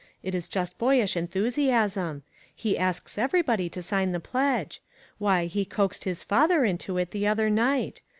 [0.23, 2.23] It is just boyish enthusiasm.
[2.55, 4.81] He asks everybody to sign the pledge.
[5.19, 8.01] Why, he coaxed his father into it the other night.